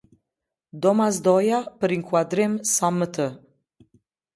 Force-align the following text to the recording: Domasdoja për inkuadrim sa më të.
Domasdoja 0.85 1.61
për 1.85 1.95
inkuadrim 2.01 2.59
sa 2.75 2.95
më 3.01 3.13
të. 3.19 3.33